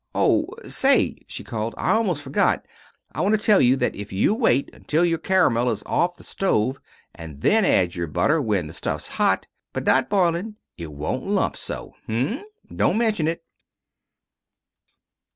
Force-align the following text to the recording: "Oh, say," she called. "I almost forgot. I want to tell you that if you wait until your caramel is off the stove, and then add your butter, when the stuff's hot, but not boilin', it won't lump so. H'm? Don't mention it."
"Oh, 0.15 0.47
say," 0.67 1.15
she 1.27 1.43
called. 1.43 1.75
"I 1.77 1.91
almost 1.91 2.23
forgot. 2.23 2.65
I 3.11 3.21
want 3.21 3.35
to 3.35 3.39
tell 3.39 3.61
you 3.61 3.75
that 3.75 3.95
if 3.95 4.11
you 4.11 4.33
wait 4.33 4.67
until 4.73 5.05
your 5.05 5.19
caramel 5.19 5.69
is 5.69 5.83
off 5.85 6.15
the 6.17 6.23
stove, 6.23 6.79
and 7.13 7.41
then 7.41 7.65
add 7.65 7.93
your 7.93 8.07
butter, 8.07 8.41
when 8.41 8.65
the 8.65 8.73
stuff's 8.73 9.07
hot, 9.09 9.45
but 9.73 9.83
not 9.85 10.09
boilin', 10.09 10.55
it 10.75 10.91
won't 10.91 11.27
lump 11.27 11.55
so. 11.55 11.93
H'm? 12.09 12.43
Don't 12.75 12.97
mention 12.97 13.27
it." 13.27 13.43